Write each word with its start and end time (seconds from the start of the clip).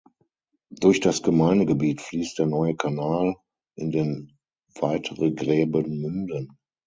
Durch 0.71 0.99
das 0.99 1.21
Gemeindegebiet 1.21 2.01
fließt 2.01 2.39
der 2.39 2.47
Neue 2.47 2.75
Kanal, 2.75 3.35
in 3.75 3.91
den 3.91 4.35
weitere 4.73 5.29
Gräben 5.31 6.01
münden. 6.01 6.57